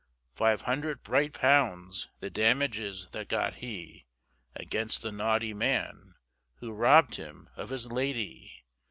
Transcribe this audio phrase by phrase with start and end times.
[0.33, 4.07] Five hundred bright pounds, The damages, that got he,
[4.55, 6.15] Against the naughty man
[6.55, 8.65] Who robbed him of his lady.